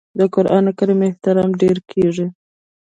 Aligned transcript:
د 0.19 0.21
قران 0.33 0.65
کریم 0.77 0.99
احترام 1.09 1.49
ډیر 1.61 1.77
کیږي. 1.91 2.27